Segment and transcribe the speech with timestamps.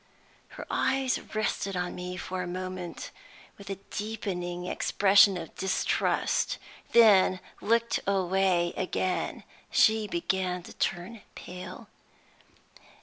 [0.57, 3.11] Her eyes rested on me for a moment
[3.59, 6.57] with a deepening expression of distrust,
[6.91, 9.43] then looked away again.
[9.69, 11.87] She began to turn pale.